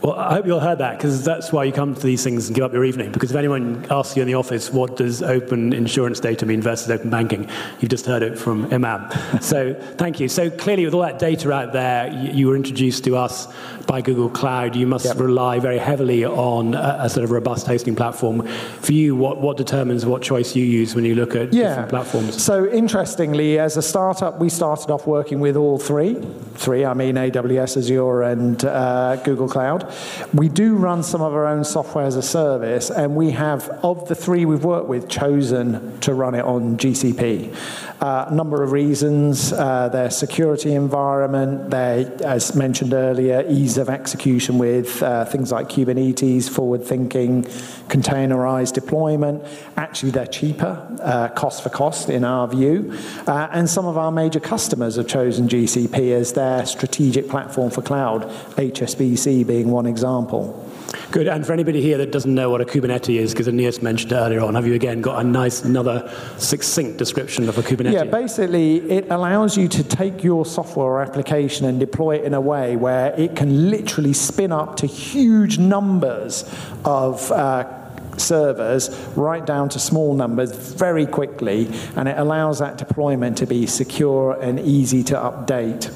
[0.02, 2.46] Well, I hope you all heard that because that's why you come to these things
[2.46, 3.12] and give up your evening.
[3.12, 6.90] Because if anyone asks you in the office, what does open insurance data mean versus
[6.90, 7.48] open banking,
[7.80, 9.10] you've just heard it from Imam.
[9.40, 10.28] so thank you.
[10.28, 13.48] So clearly, with all that data out there, you, you were introduced to us
[13.86, 14.76] by Google Cloud.
[14.76, 15.18] You must yep.
[15.18, 18.46] rely very heavily on a, a, sort of robust hosting platform.
[18.46, 21.68] For you, what, what determines what choice you use when you look at yeah.
[21.68, 22.42] different platforms?
[22.42, 26.14] So interestingly, as a startup, we started off working with all three.
[26.54, 29.92] Three, I mean AWS, Azure, and uh, Google Cloud.
[30.34, 34.08] We do run some of our own software as a service, and we have, of
[34.08, 37.54] the three we've worked with, chosen to run it on GCP.
[38.00, 43.88] Uh, a number of reasons uh, their security environment, their, as mentioned earlier, ease of
[43.88, 47.44] execution with uh, things like Kubernetes, forward thinking,
[47.88, 49.44] containerized deployment.
[49.76, 52.96] Actually, they're cheaper, uh, cost for cost, in our view.
[53.26, 57.82] Uh, and some of our major customers have chosen GCP as their strategic platform for
[57.82, 58.22] cloud,
[58.56, 60.65] HSBC being one example.
[61.10, 61.28] Good.
[61.28, 64.40] And for anybody here that doesn't know what a Kubernetes is, because Aeneas mentioned earlier
[64.40, 67.92] on, have you again got a nice, another succinct description of a Kubernetes?
[67.92, 72.34] Yeah, basically, it allows you to take your software or application and deploy it in
[72.34, 76.44] a way where it can literally spin up to huge numbers
[76.84, 77.30] of.
[77.30, 77.82] Uh,
[78.18, 83.66] servers right down to small numbers very quickly, and it allows that deployment to be
[83.66, 85.94] secure and easy to update.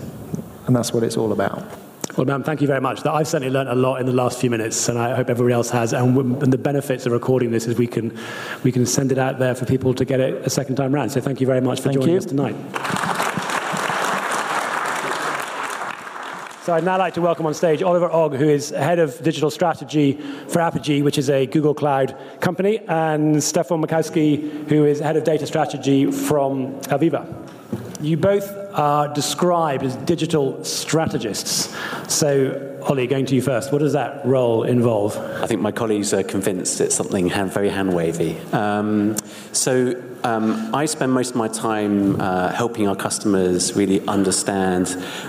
[0.67, 1.80] And that's what it's all about.
[2.17, 3.07] Well, ma'am, thank you very much.
[3.07, 5.71] I've certainly learned a lot in the last few minutes, and I hope everybody else
[5.71, 5.93] has.
[5.93, 8.17] And, and, the benefits of recording this is we can,
[8.65, 11.13] we can send it out there for people to get it a second time round.
[11.13, 12.19] So thank you very much for thank joining you.
[12.19, 12.57] us tonight.
[16.65, 19.51] So I'd now like to welcome on stage Oliver Ogg, who is head of digital
[19.51, 25.17] strategy for Apigee, which is a Google Cloud company, and Stefan Makowski, who is head
[25.17, 27.25] of data strategy from Aviva.
[28.03, 31.75] You both are described as digital strategists.
[32.09, 35.17] So, Ollie, going to you first, what does that role involve?
[35.17, 38.39] I think my colleagues are convinced it's something hand, very hand wavy.
[38.53, 39.17] Um,
[39.53, 44.89] so, um, I spend most of my time uh, helping our customers really understand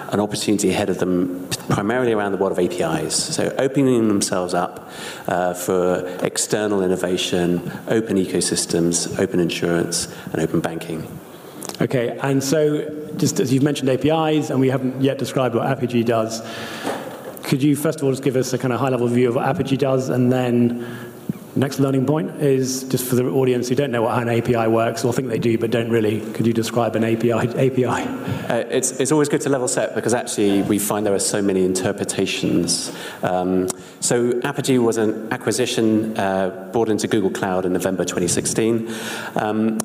[0.10, 3.16] an opportunity ahead of them, primarily around the world of APIs.
[3.16, 4.90] So, opening themselves up
[5.28, 11.08] uh, for external innovation, open ecosystems, open insurance, and open banking.
[11.82, 16.06] Okay, and so just as you've mentioned APIs, and we haven't yet described what Apigee
[16.06, 16.42] does,
[17.42, 19.46] could you first of all just give us a kind of high-level view of what
[19.46, 20.88] Apigee does, and then
[21.56, 25.04] next learning point is just for the audience who don't know what an API works
[25.04, 26.22] or think they do but don't really.
[26.34, 27.32] Could you describe an API?
[27.32, 27.86] API.
[27.86, 31.42] Uh, it's, it's always good to level set because actually we find there are so
[31.42, 32.96] many interpretations.
[33.24, 33.68] Um,
[34.02, 38.94] so Apigee was an acquisition uh, brought into Google Cloud in November 2016.
[39.36, 39.80] Um,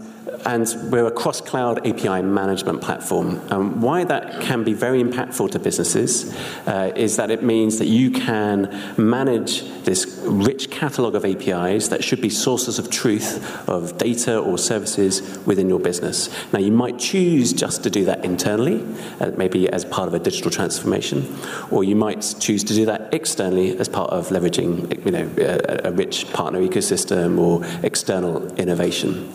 [0.47, 3.41] and we're a cross-cloud API management platform.
[3.51, 6.35] Um, why that can be very impactful to businesses
[6.67, 12.05] uh, is that it means that you can manage this rich catalog of APIs that
[12.05, 16.29] should be sources of truth of data or services within your business.
[16.53, 18.87] Now, you might choose just to do that internally,
[19.21, 21.37] uh, maybe as part of a digital transformation,
[21.71, 25.89] or you might choose to do that externally as part of leveraging, you know, a,
[25.89, 29.33] a rich partner ecosystem or external innovation.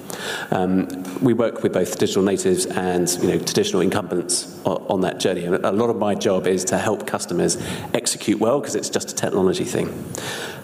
[0.51, 0.87] Um,
[1.21, 5.45] we work with both digital natives and you know, traditional incumbents on, on that journey.
[5.45, 7.57] And a lot of my job is to help customers
[7.93, 9.87] execute well because it's just a technology thing.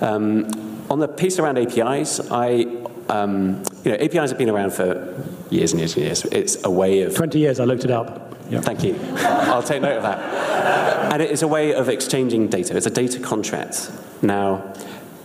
[0.01, 0.47] Um,
[0.89, 2.65] on the piece around APIs, I
[3.09, 6.25] um, you know, APIs have been around for years and years and years.
[6.25, 7.59] It's a way of 20 years.
[7.59, 8.26] I looked it up.
[8.49, 8.63] Yep.
[8.63, 8.97] Thank you.
[9.17, 11.13] I'll take note of that.
[11.13, 12.75] And it is a way of exchanging data.
[12.77, 13.91] It's a data contract.
[14.21, 14.73] Now,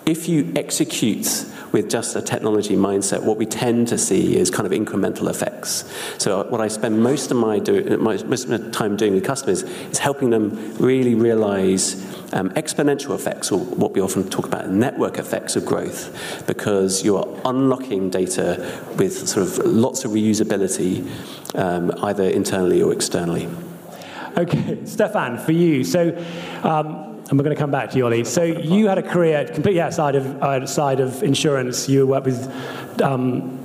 [0.06, 4.66] if you execute with just a technology mindset, what we tend to see is kind
[4.66, 5.90] of incremental effects.
[6.18, 9.62] So what I spend most of my, do, most of my time doing with customers
[9.62, 11.94] is helping them really realize
[12.34, 17.16] um, exponential effects, or what we often talk about, network effects of growth, because you
[17.16, 21.08] are unlocking data with sort of lots of reusability,
[21.54, 23.48] um, either internally or externally.
[24.36, 25.84] Okay, Stefan, for you.
[25.84, 26.16] So,
[26.62, 28.24] um, and we're going to come back to you, Ollie.
[28.24, 31.88] So you had a career completely outside of outside of insurance.
[31.88, 33.58] You worked with um,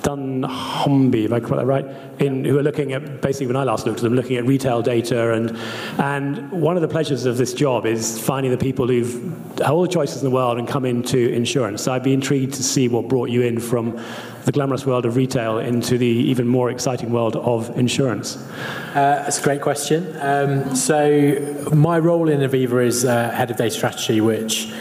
[0.00, 1.84] dunnhumby, if I got that right,
[2.18, 4.80] in, who are looking at basically when I last looked at them, looking at retail
[4.80, 5.54] data, and
[5.98, 9.88] and one of the pleasures of this job is finding the people who've all the
[9.88, 11.82] choices in the world and come into insurance.
[11.82, 14.02] So I'd be intrigued to see what brought you in from
[14.44, 18.36] the glamorous world of retail into the even more exciting world of insurance.
[18.36, 20.16] Uh, that's a great question.
[20.20, 24.72] Um, so my role in Aviva is uh, head of data strategy, which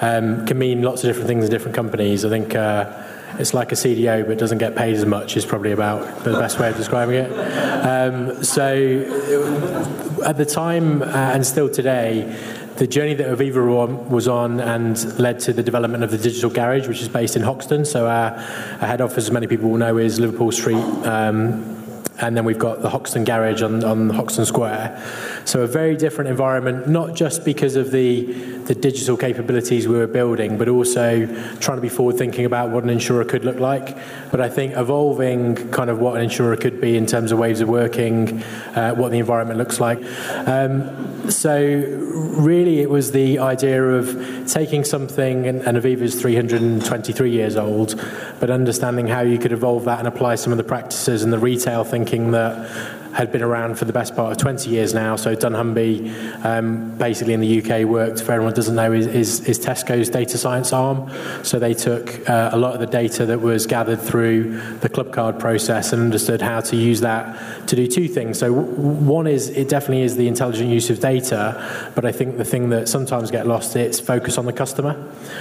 [0.00, 2.24] um, can mean lots of different things in different companies.
[2.24, 2.54] I think.
[2.54, 3.04] Uh,
[3.38, 6.58] it's like a CDO but doesn't get paid as much is probably about the best
[6.58, 7.30] way of describing it.
[7.30, 12.36] Um, so at the time uh, and still today,
[12.78, 16.86] the journey that Aviva was on and led to the development of the Digital Garage,
[16.86, 17.84] which is based in Hoxton.
[17.84, 18.34] So our,
[18.80, 20.76] our head office, as many people will know, is Liverpool Street.
[20.76, 21.76] Um,
[22.20, 25.02] and then we've got the Hoxton Garage on, on Hoxton Square.
[25.48, 28.24] So a very different environment, not just because of the,
[28.64, 31.24] the digital capabilities we were building, but also
[31.58, 33.96] trying to be forward thinking about what an insurer could look like.
[34.30, 37.62] But I think evolving kind of what an insurer could be in terms of ways
[37.62, 38.42] of working,
[38.74, 40.04] uh, what the environment looks like.
[40.46, 47.56] Um, so really it was the idea of taking something, and, and Aviva's 323 years
[47.56, 47.94] old,
[48.38, 51.38] but understanding how you could evolve that and apply some of the practices and the
[51.38, 55.16] retail thinking that had been around for the best part of 20 years now.
[55.16, 59.58] So dunnhumby, um, basically in the UK, worked, for who doesn't know, is, is, is
[59.58, 61.10] Tesco's data science arm.
[61.42, 65.12] So they took uh, a lot of the data that was gathered through the club
[65.12, 68.38] card process and understood how to use that to do two things.
[68.38, 72.44] So one is, it definitely is the intelligent use of data, but I think the
[72.44, 74.96] thing that sometimes get lost, it's focus on the customer.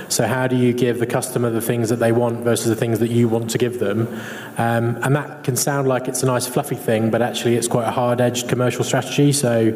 [0.09, 2.99] So how do you give the customer the things that they want versus the things
[2.99, 4.07] that you want to give them?
[4.57, 7.87] Um, and that can sound like it's a nice fluffy thing, but actually it's quite
[7.87, 9.33] a hard-edged commercial strategy.
[9.33, 9.73] So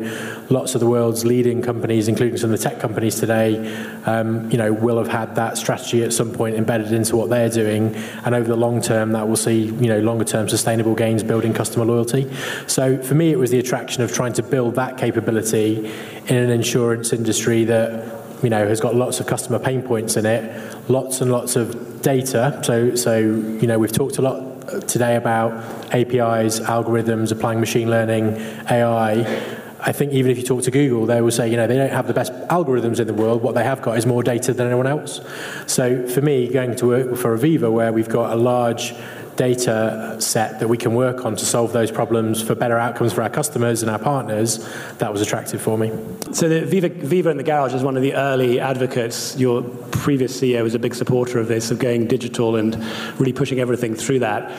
[0.50, 3.58] lots of the world's leading companies, including some of the tech companies today,
[4.06, 7.50] um, you know, will have had that strategy at some point embedded into what they're
[7.50, 7.96] doing.
[8.24, 11.54] And over the long term, that will see, you know, longer term sustainable gains building
[11.54, 12.32] customer loyalty.
[12.67, 15.91] So for me, it was the attraction of trying to build that capability
[16.28, 20.26] in an insurance industry that you know has got lots of customer pain points in
[20.26, 22.60] it, lots and lots of data.
[22.63, 24.51] So so you know we've talked a lot
[24.88, 25.52] today about
[25.93, 28.36] APIs, algorithms, applying machine learning,
[28.69, 29.58] AI.
[29.84, 31.89] I think even if you talk to Google, they will say, you know, they don't
[31.89, 33.41] have the best algorithms in the world.
[33.41, 35.21] What they have got is more data than anyone else.
[35.65, 38.93] So for me, going to work for Aviva, where we've got a large
[39.41, 43.23] data set that we can work on to solve those problems for better outcomes for
[43.23, 45.89] our customers and our partners, that was attractive for me.
[46.32, 49.36] So the Viva, Viva in the Garage is one of the early advocates.
[49.38, 52.75] Your previous CEO was a big supporter of this, of going digital and
[53.19, 54.51] really pushing everything through that.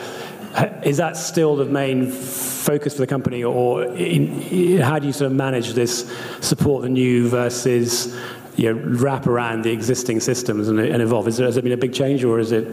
[0.85, 5.31] Is that still the main focus for the company, or in, how do you sort
[5.31, 8.13] of manage this support the new versus
[8.57, 11.33] you know, wrap around the existing systems and, and evolve?
[11.33, 12.67] There, has there been a big change, or is it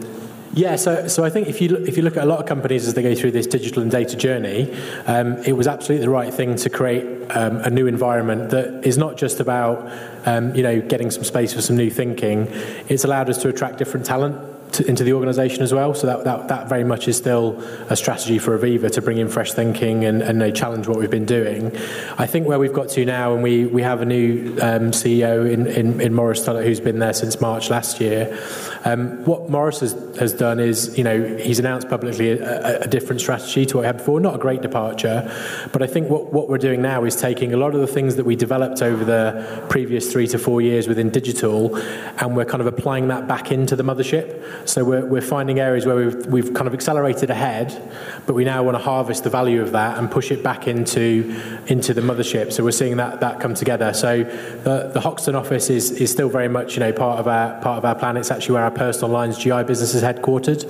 [0.53, 2.45] yeah, so, so I think if you, look, if you look at a lot of
[2.45, 4.73] companies as they go through this digital and data journey,
[5.05, 8.97] um, it was absolutely the right thing to create um, a new environment that is
[8.97, 9.89] not just about
[10.25, 12.47] um, you know getting some space for some new thinking.
[12.89, 15.93] It's allowed us to attract different talent to, into the organisation as well.
[15.93, 19.27] So that, that, that very much is still a strategy for Aviva to bring in
[19.27, 21.75] fresh thinking and, and they challenge what we've been doing.
[22.17, 25.51] I think where we've got to now, and we, we have a new um, CEO
[25.51, 28.37] in, in, in Maurice Tulloch who's been there since March last year.
[28.83, 33.21] Um, what Morris has, has done is, you know, he's announced publicly a, a, different
[33.21, 34.19] strategy to what we had before.
[34.19, 35.31] Not a great departure,
[35.71, 38.15] but I think what, what we're doing now is taking a lot of the things
[38.15, 42.61] that we developed over the previous three to four years within digital, and we're kind
[42.61, 44.67] of applying that back into the mothership.
[44.67, 47.91] So we're, we're finding areas where we've, we've kind of accelerated ahead,
[48.25, 51.39] but we now want to harvest the value of that and push it back into,
[51.67, 52.51] into the mothership.
[52.51, 53.93] So we're seeing that, that come together.
[53.93, 57.61] So the, the Hoxton office is, is still very much you know, part, of our,
[57.61, 58.17] part of our plan.
[58.17, 60.65] It's actually where our personal lines GI business is headquartered.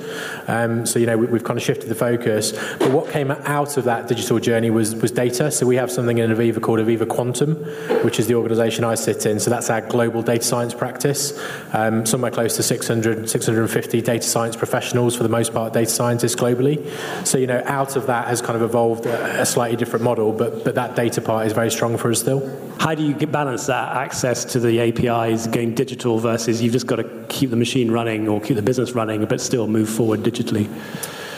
[0.47, 2.51] Um, so, you know, we, we've kind of shifted the focus.
[2.79, 5.51] But what came out of that digital journey was, was data.
[5.51, 7.55] So we have something in Aviva called Aviva Quantum,
[8.03, 9.39] which is the organisation I sit in.
[9.39, 11.39] So that's our global data science practice.
[11.73, 16.35] Um, somewhere close to 600, 650 data science professionals, for the most part, data scientists
[16.35, 16.85] globally.
[17.25, 20.31] So, you know, out of that has kind of evolved a, a slightly different model,
[20.31, 22.41] but, but that data part is very strong for us still.
[22.79, 26.97] How do you balance that access to the APIs, going digital versus you've just got
[26.97, 30.69] to keep the machine running or keep the business running, but still move forward digitally?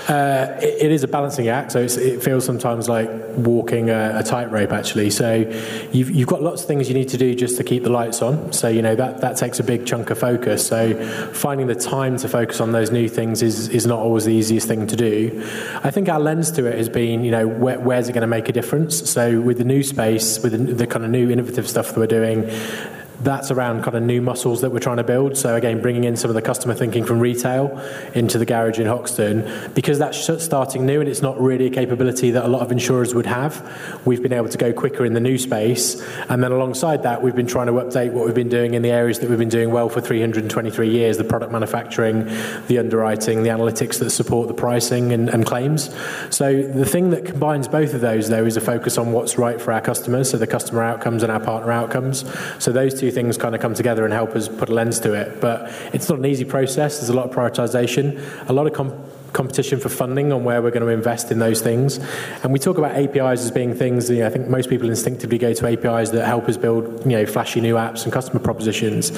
[0.08, 4.24] Uh, it, it is a balancing act, so it feels sometimes like walking a, a
[4.24, 5.10] tightrope, actually.
[5.10, 5.50] So
[5.94, 8.22] you've, you've got lots of things you need to do just to keep the lights
[8.22, 8.52] on.
[8.52, 10.68] So, you know, that, that takes a big chunk of focus.
[10.68, 10.94] So
[11.32, 14.68] finding the time to focus on those new things is, is not always the easiest
[14.68, 15.42] thing to do.
[15.84, 18.28] I think our lens to it has been, you know, where, where's it going to
[18.28, 19.10] make a difference?
[19.10, 22.08] So with the new space, with the, the kind of new innovative stuff that we're
[22.08, 22.50] doing,
[23.24, 25.38] that's around kind of new muscles that we're trying to build.
[25.38, 27.80] So again, bringing in some of the customer thinking from retail
[28.14, 32.32] into the garage in Hoxton, because that's starting new and it's not really a capability
[32.32, 34.02] that a lot of insurers would have.
[34.06, 37.36] We've been able to go quicker in the new space, and then alongside that, we've
[37.36, 39.72] been trying to update what we've been doing in the areas that we've been doing
[39.72, 42.26] well for 323 years: the product manufacturing,
[42.68, 45.90] the underwriting, the analytics that support the pricing and, and claims.
[46.30, 49.62] So the thing that combines both of those, though, is a focus on what's right
[49.62, 52.26] for our customers, so the customer outcomes and our partner outcomes.
[52.60, 55.14] So those two things kind of come together and help us put a lens to
[55.14, 55.40] it.
[55.40, 56.98] But it's not an easy process.
[56.98, 58.74] There's a lot of prioritization, a lot of
[59.34, 61.98] competition for funding on where we're going to invest in those things.
[62.44, 65.38] And we talk about APIs as being things, you know, I think most people instinctively
[65.38, 69.12] go to APIs that help us build, you know, flashy new apps and customer propositions.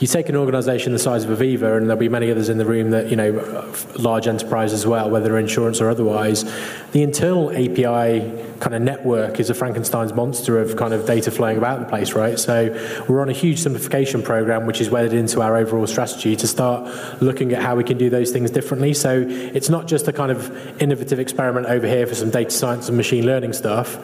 [0.00, 2.64] You take an organization the size of Aviva, and there'll be many others in the
[2.64, 6.44] room that, you know, large enterprise as well, whether insurance or otherwise.
[6.92, 11.58] The internal API kind of network is a Frankenstein's monster of kind of data flowing
[11.58, 12.38] about the place, right?
[12.38, 12.74] So
[13.08, 17.22] we're on a huge simplification program, which is wedded into our overall strategy to start
[17.22, 18.94] looking at how we can do those things differently.
[18.94, 19.20] So
[19.58, 22.96] it's not just a kind of innovative experiment over here for some data science and
[22.96, 23.98] machine learning stuff.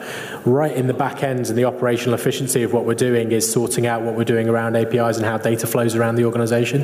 [0.45, 3.87] Right in the back ends and the operational efficiency of what we're doing is sorting
[3.87, 6.83] out what we're doing around APIs and how data flows around the organization.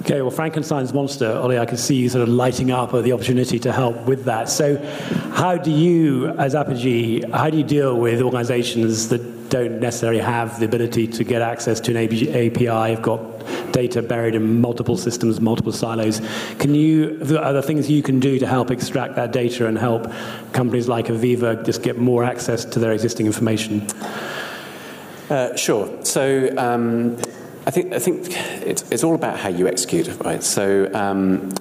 [0.00, 3.12] Okay, well, Frankenstein's monster, Ollie, I can see you sort of lighting up at the
[3.12, 4.48] opportunity to help with that.
[4.48, 4.78] So,
[5.34, 10.58] how do you, as Apigee, how do you deal with organizations that don't necessarily have
[10.58, 13.20] the ability to get access to an API, have got
[13.72, 16.20] data buried in multiple systems, multiple silos?
[16.58, 20.10] Can you, are there things you can do to help extract that data and help
[20.52, 23.86] companies like Aviva just get more access to their existing information?
[25.30, 26.04] Uh, sure.
[26.04, 27.16] So, um,
[27.64, 28.26] I think I think
[28.66, 30.42] it's, it's all about how you execute, right?
[30.42, 31.52] So um,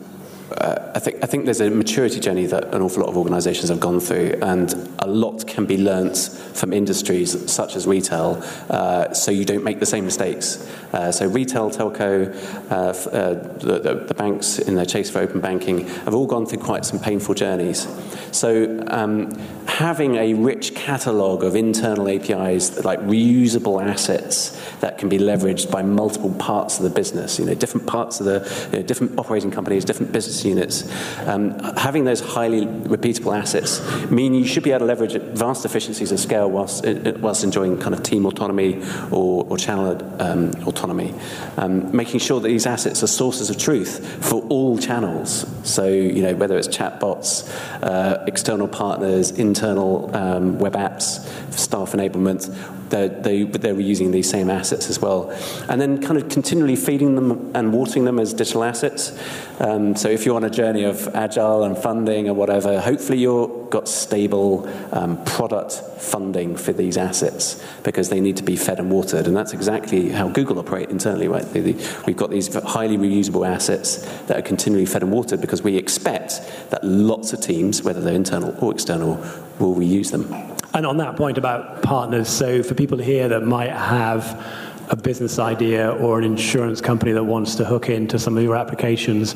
[0.58, 3.70] uh, I think I think there's a maturity journey that an awful lot of organisations
[3.70, 6.18] have gone through, and a lot can be learnt
[6.54, 10.68] from industries such as retail, uh, so you don't make the same mistakes.
[10.94, 12.34] Uh, so retail, telco,
[12.70, 16.46] uh, uh, the, the, the, banks in their chase for open banking have all gone
[16.46, 17.88] through quite some painful journeys.
[18.32, 19.32] So um,
[19.68, 25.82] having a rich catalogue of internal APIs, like reusable assets that can be leveraged by
[25.82, 29.52] multiple parts of the business, you know, different parts of the, you know, different operating
[29.52, 30.12] companies, different
[30.46, 30.90] units,
[31.28, 36.12] um, having those highly repeatable assets mean you should be able to leverage vast efficiencies
[36.12, 36.86] of scale whilst,
[37.20, 38.82] whilst enjoying kind of team autonomy
[39.12, 41.14] or, or channel um, autonomy.
[41.58, 45.46] Um, making sure that these assets are sources of truth for all channels.
[45.64, 47.50] So, you know, whether it's chatbots,
[47.84, 52.54] uh, external partners, internal um, web apps, staff enablement,
[52.92, 55.32] they're, they, they're reusing these same assets as well.
[55.68, 59.18] And then kind of continually feeding them and watering them as digital assets.
[59.60, 63.70] Um, so if you're on a journey of agile and funding or whatever, hopefully you've
[63.70, 68.92] got stable um, product funding for these assets because they need to be fed and
[68.92, 69.28] watered.
[69.28, 71.46] And that's exactly how Google operate internally, right?
[71.54, 76.42] We've got these highly reusable assets that are continually fed and watered because we expect
[76.70, 79.16] that lots of teams, whether they're internal or external,
[79.60, 80.52] will reuse them.
[80.74, 84.46] And on that point about partners, so for people here that might have
[84.90, 88.56] a business idea or an insurance company that wants to hook into some of your
[88.56, 89.36] applications,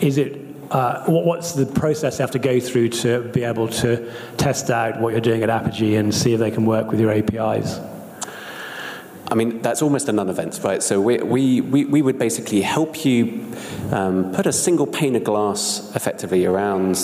[0.00, 0.38] is it
[0.70, 4.98] uh, what's the process they have to go through to be able to test out
[5.00, 7.78] what you're doing at Apigee and see if they can work with your APIs?
[9.30, 10.82] I mean, that's almost a non-event, right?
[10.82, 13.50] So we, we, we, we would basically help you
[13.90, 16.96] um, put a single pane of glass effectively around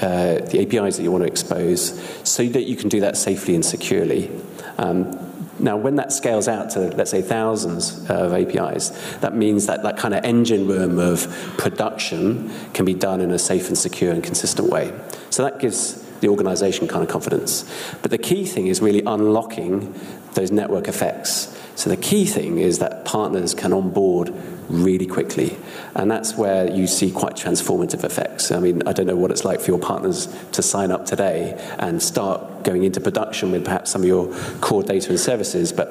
[0.00, 3.54] uh, the APIs that you want to expose so that you can do that safely
[3.54, 4.30] and securely.
[4.78, 5.26] Um,
[5.58, 8.90] now, when that scales out to, let's say, thousands of APIs,
[9.20, 11.26] that means that that kind of engine room of
[11.56, 14.92] production can be done in a safe and secure and consistent way.
[15.30, 17.64] So that gives the organization kind of confidence.
[18.02, 19.98] But the key thing is really unlocking
[20.34, 21.56] those network effects.
[21.74, 24.34] So the key thing is that partners can onboard
[24.68, 25.56] really quickly.
[25.94, 28.50] And that's where you see quite transformative effects.
[28.50, 31.54] I mean, I don't know what it's like for your partners to sign up today
[31.78, 35.88] and start going into production with perhaps some of your core data and services, but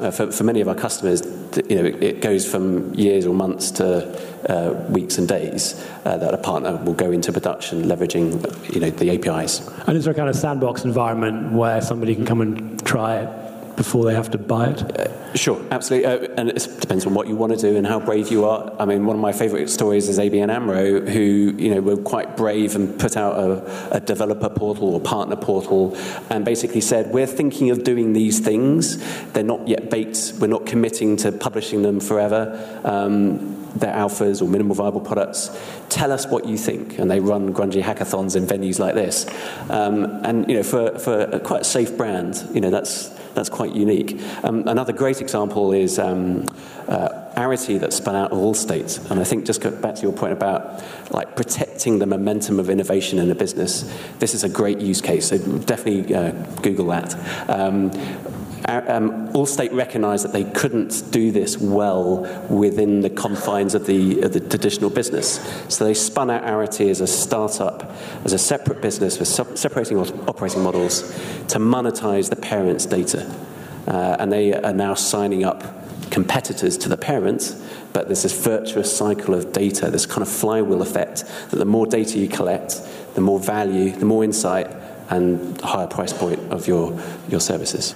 [0.00, 1.22] uh, for, for many of our customers,
[1.68, 6.16] you know, it, it goes from years or months to uh, weeks and days uh,
[6.16, 9.66] that a partner will go into production leveraging, you know, the APIs.
[9.86, 13.41] And is there a kind of sandbox environment where somebody can come and try it
[13.82, 14.80] before they have to buy it?
[14.80, 16.06] Uh, sure, absolutely.
[16.06, 18.72] Uh, and it depends on what you want to do and how brave you are.
[18.78, 22.36] I mean, one of my favourite stories is ABN AMRO, who you know were quite
[22.36, 25.96] brave and put out a, a, developer portal or partner portal,
[26.30, 28.98] and basically said, "We're thinking of doing these things.
[29.32, 30.34] They're not yet baked.
[30.38, 35.50] We're not committing to publishing them forever." Um, they're alphas or minimal viable products.
[35.88, 36.98] Tell us what you think.
[36.98, 39.26] And they run grungy hackathons in venues like this.
[39.70, 43.74] Um, and you know, for, for a quite safe brand, you know, that's that's quite
[43.74, 44.20] unique.
[44.42, 46.46] Um, another great example is um,
[46.88, 49.10] uh, Arity that spun out of Allstate.
[49.10, 53.18] And I think just back to your point about like protecting the momentum of innovation
[53.18, 53.90] in a business.
[54.18, 55.28] This is a great use case.
[55.28, 57.14] So definitely uh, Google that.
[57.48, 57.90] Um,
[58.68, 64.32] um, Allstate recognised that they couldn't do this well within the confines of the, of
[64.32, 65.40] the traditional business.
[65.68, 67.90] So they spun out Arity as a startup,
[68.24, 71.02] as a separate business with separating operating models
[71.48, 73.34] to monetize the parents' data.
[73.86, 77.60] Uh, and they are now signing up competitors to the parents,
[77.92, 81.86] but there's this virtuous cycle of data, this kind of flywheel effect that the more
[81.86, 82.80] data you collect,
[83.14, 84.68] the more value, the more insight,
[85.08, 87.94] and higher price point of your, your services.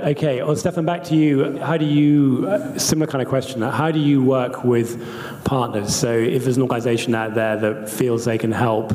[0.00, 1.58] Okay, well, Stefan, back to you.
[1.58, 5.04] How do you, uh, similar kind of question, how do you work with
[5.42, 5.96] partners?
[5.96, 8.92] So if there's an organization out there that feels they can help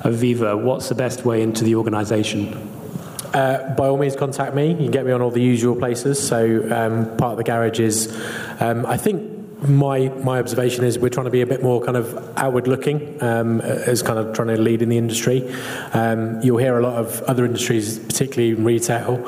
[0.00, 2.54] Aviva, what's the best way into the organization?
[3.32, 4.70] Uh, by all means, contact me.
[4.70, 6.20] You can get me on all the usual places.
[6.20, 8.12] So um, part of the garage is,
[8.58, 9.38] um, I think
[9.68, 13.22] my my observation is we're trying to be a bit more kind of outward looking
[13.22, 15.48] um, as kind of trying to lead in the industry.
[15.92, 19.22] Um, you'll hear a lot of other industries, particularly in retail.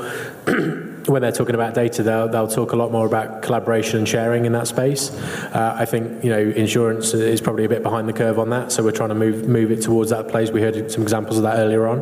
[1.07, 4.45] when they're talking about data, they'll, they'll talk a lot more about collaboration and sharing
[4.45, 5.11] in that space.
[5.55, 8.73] Uh, I think you know insurance is probably a bit behind the curve on that,
[8.73, 10.51] so we're trying to move move it towards that place.
[10.51, 12.01] We heard some examples of that earlier on.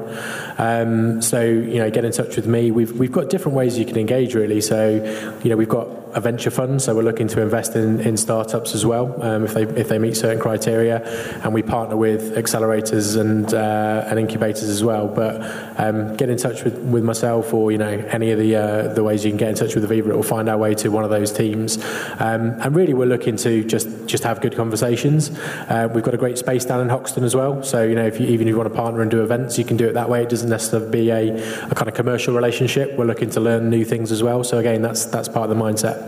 [0.58, 2.70] Um, so you know, get in touch with me.
[2.70, 4.60] We've we've got different ways you can engage really.
[4.60, 4.94] So
[5.42, 8.74] you know, we've got a venture fund, so we're looking to invest in, in startups
[8.74, 11.02] as well um, if they if they meet certain criteria,
[11.42, 15.08] and we partner with accelerators and uh, and incubators as well.
[15.08, 15.40] But
[15.78, 19.04] um, get in touch with, with myself or you know any of the uh, the
[19.04, 20.08] ways you can get in touch with Aviva.
[20.08, 21.78] It will find our way to one of those teams,
[22.18, 25.30] um, and really we're looking to just just have good conversations.
[25.68, 28.20] Uh, we've got a great space down in Hoxton as well, so you know if
[28.20, 30.08] you, even if you want to partner and do events, you can do it that
[30.08, 30.22] way.
[30.22, 32.96] It doesn't necessarily be a, a kind of commercial relationship.
[32.98, 34.42] We're looking to learn new things as well.
[34.44, 35.99] So again, that's that's part of the mindset.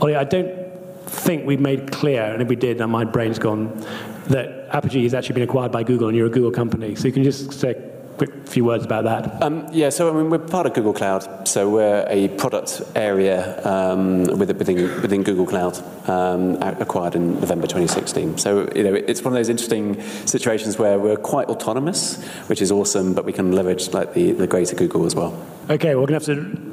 [0.00, 0.68] Ollie, I don't
[1.06, 3.84] think we made clear, and if we did, then my brain's gone,
[4.28, 6.94] that Apigee has actually been acquired by Google, and you're a Google company.
[6.94, 9.42] So you can just say a quick few words about that.
[9.42, 13.60] Um, yeah, so I mean, we're part of Google Cloud, so we're a product area
[13.66, 15.78] um, within, within Google Cloud,
[16.08, 18.38] um, acquired in November 2016.
[18.38, 22.70] So you know, it's one of those interesting situations where we're quite autonomous, which is
[22.70, 25.44] awesome, but we can leverage like the, the greater Google as well.
[25.70, 26.67] Okay, we're going to have to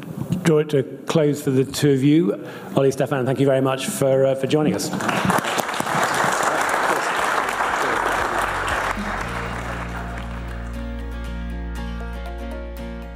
[0.46, 2.46] draw it to close for the two of you.
[2.76, 5.35] Ollie, Stefan, thank you very much for, uh, for joining us.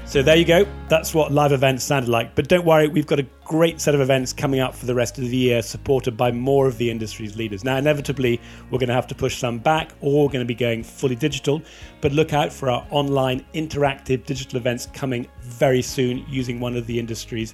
[0.09, 0.65] So there you go.
[0.87, 2.33] That's what live events sounded like.
[2.33, 5.19] But don't worry, we've got a great set of events coming up for the rest
[5.19, 7.63] of the year, supported by more of the industry's leaders.
[7.63, 8.41] Now, inevitably,
[8.71, 11.13] we're going to have to push some back, or we're going to be going fully
[11.13, 11.61] digital.
[12.01, 16.87] But look out for our online interactive digital events coming very soon using one of
[16.87, 17.53] the industry's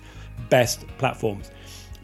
[0.50, 1.52] best platforms,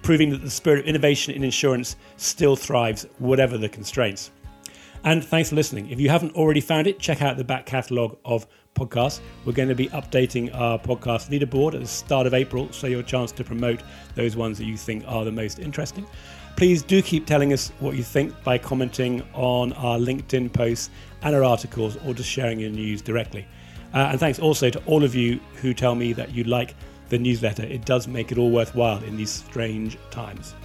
[0.01, 4.31] proving that the spirit of innovation in insurance still thrives, whatever the constraints.
[5.03, 5.89] And thanks for listening.
[5.89, 8.45] If you haven't already found it, check out the back catalogue of
[8.75, 9.21] podcasts.
[9.45, 13.03] We're going to be updating our podcast leaderboard at the start of April, so your
[13.03, 13.81] chance to promote
[14.15, 16.05] those ones that you think are the most interesting.
[16.55, 20.89] Please do keep telling us what you think by commenting on our LinkedIn posts
[21.21, 23.47] and our articles or just sharing your news directly.
[23.93, 26.75] Uh, and thanks also to all of you who tell me that you like
[27.09, 27.63] the newsletter.
[27.63, 30.55] It does make it all worthwhile in these strange times.